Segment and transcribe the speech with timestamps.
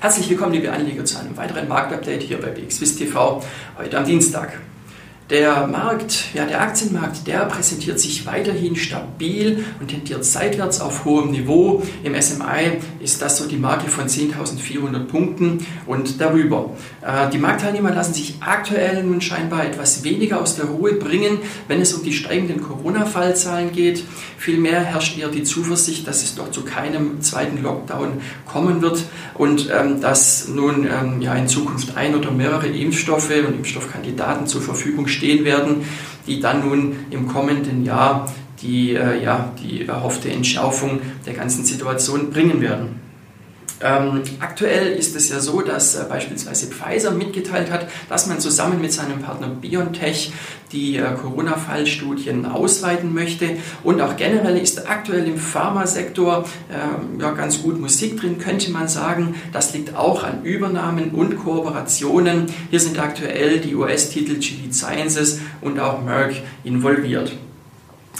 [0.00, 3.42] Herzlich willkommen, liebe Anleger, zu einem weiteren Marktupdate hier bei BXWIST TV
[3.76, 4.52] heute am Dienstag.
[5.30, 11.32] Der Markt, ja, der Aktienmarkt, der präsentiert sich weiterhin stabil und tendiert seitwärts auf hohem
[11.32, 11.82] Niveau.
[12.02, 16.70] Im SMI ist das so die Marke von 10.400 Punkten und darüber.
[17.02, 21.82] Äh, die Marktteilnehmer lassen sich aktuell nun scheinbar etwas weniger aus der Ruhe bringen, wenn
[21.82, 24.04] es um die steigenden Corona-Fallzahlen geht.
[24.38, 29.68] Vielmehr herrscht eher die Zuversicht, dass es doch zu keinem zweiten Lockdown kommen wird und
[29.70, 35.06] ähm, dass nun ähm, ja, in Zukunft ein oder mehrere Impfstoffe und Impfstoffkandidaten zur Verfügung
[35.06, 35.84] stehen stehen werden,
[36.26, 38.32] die dann nun im kommenden Jahr
[38.62, 43.07] die, äh, ja, die erhoffte Entschärfung der ganzen Situation bringen werden.
[43.80, 48.80] Ähm, aktuell ist es ja so, dass äh, beispielsweise Pfizer mitgeteilt hat, dass man zusammen
[48.80, 50.32] mit seinem Partner BioNTech
[50.72, 53.56] die äh, Corona-Fallstudien ausweiten möchte.
[53.84, 58.88] Und auch generell ist aktuell im Pharmasektor äh, ja, ganz gut Musik drin, könnte man
[58.88, 59.36] sagen.
[59.52, 62.46] Das liegt auch an Übernahmen und Kooperationen.
[62.70, 66.34] Hier sind aktuell die US-Titel Chili Sciences und auch Merck
[66.64, 67.32] involviert.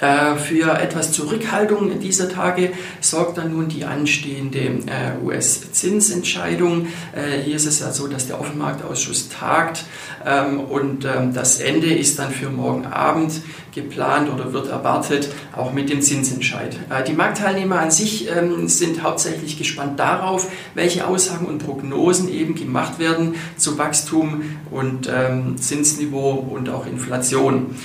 [0.00, 6.86] Äh, für etwas Zurückhaltung dieser Tage sorgt dann nun die anstehende äh, US-Zinsentscheidung.
[7.12, 9.84] Äh, hier ist es ja so, dass der Offenmarktausschuss tagt
[10.24, 13.42] ähm, und ähm, das Ende ist dann für morgen Abend
[13.74, 16.76] geplant oder wird erwartet, auch mit dem Zinsentscheid.
[17.06, 22.98] Die Marktteilnehmer an sich ähm, sind hauptsächlich gespannt darauf, welche Aussagen und Prognosen eben gemacht
[22.98, 24.42] werden zu Wachstum
[24.72, 25.08] und
[25.56, 27.76] Zinsniveau und auch Inflation.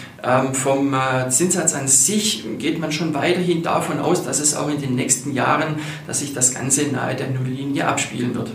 [0.53, 0.95] Vom
[1.29, 5.33] Zinssatz an sich geht man schon weiterhin davon aus, dass es auch in den nächsten
[5.33, 5.75] Jahren,
[6.07, 8.51] dass sich das Ganze nahe der Nulllinie abspielen wird.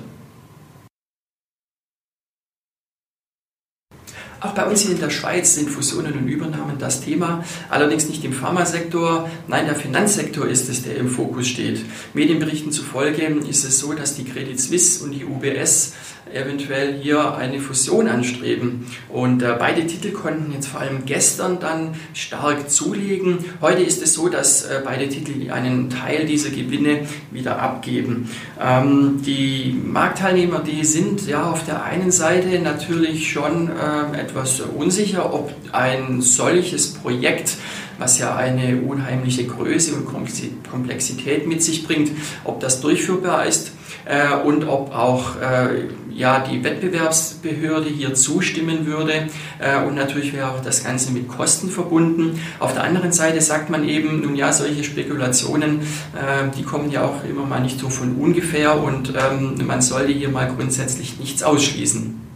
[4.43, 8.25] Auch bei uns hier in der Schweiz sind Fusionen und Übernahmen das Thema, allerdings nicht
[8.25, 11.85] im Pharmasektor, nein, der Finanzsektor ist es, der im Fokus steht.
[12.15, 15.93] Medienberichten zufolge ist es so, dass die Credit Suisse und die UBS
[16.35, 18.87] eventuell hier eine Fusion anstreben.
[19.09, 23.39] Und äh, beide Titel konnten jetzt vor allem gestern dann stark zulegen.
[23.61, 28.29] Heute ist es so, dass äh, beide Titel einen Teil dieser Gewinne wieder abgeben.
[28.61, 35.33] Ähm, die Marktteilnehmer, die sind ja auf der einen Seite natürlich schon äh, etwas unsicher,
[35.33, 37.57] ob ein solches Projekt
[38.01, 42.11] was ja eine unheimliche Größe und Komplexität mit sich bringt,
[42.45, 43.73] ob das durchführbar ist
[44.07, 49.29] äh, und ob auch äh, ja, die Wettbewerbsbehörde hier zustimmen würde.
[49.59, 52.41] Äh, und natürlich wäre auch das Ganze mit Kosten verbunden.
[52.59, 57.05] Auf der anderen Seite sagt man eben, nun ja, solche Spekulationen, äh, die kommen ja
[57.05, 61.43] auch immer mal nicht so von ungefähr und ähm, man sollte hier mal grundsätzlich nichts
[61.43, 62.30] ausschließen.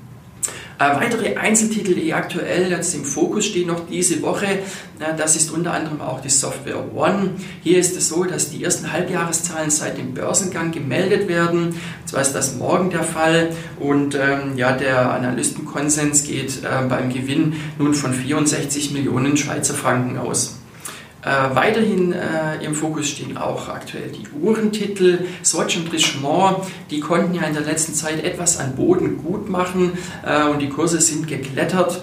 [0.78, 5.52] Äh, weitere Einzeltitel, die aktuell jetzt im Fokus stehen, noch diese Woche, äh, das ist
[5.52, 7.30] unter anderem auch die Software One.
[7.62, 11.76] Hier ist es so, dass die ersten Halbjahreszahlen seit dem Börsengang gemeldet werden.
[12.06, 17.54] Zwar ist das morgen der Fall und ähm, ja, der Analystenkonsens geht äh, beim Gewinn
[17.78, 20.58] nun von 64 Millionen Schweizer Franken aus.
[21.24, 25.26] Äh, weiterhin äh, im Fokus stehen auch aktuell die Uhrentitel.
[25.42, 26.58] Swatch und Richemont,
[26.90, 29.92] die konnten ja in der letzten Zeit etwas an Boden gut machen
[30.24, 32.02] äh, und die Kurse sind geklettert.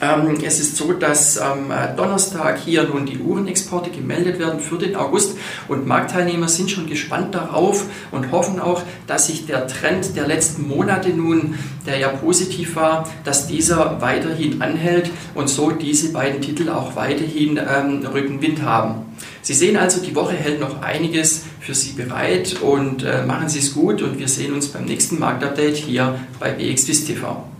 [0.00, 4.76] Ähm, es ist so, dass am äh, Donnerstag hier nun die Uhrenexporte gemeldet werden für
[4.76, 10.14] den August und Marktteilnehmer sind schon gespannt darauf und hoffen auch, dass sich der Trend
[10.14, 11.54] der letzten Monate nun,
[11.86, 17.56] der ja positiv war, dass dieser weiterhin anhält und so diese beiden Titel auch weiterhin
[17.58, 19.06] ähm, Rückenwind haben.
[19.40, 23.60] Sie sehen also, die Woche hält noch einiges für Sie bereit und äh, machen Sie
[23.60, 27.55] es gut und wir sehen uns beim nächsten Marktupdate hier bei BXWIST TV.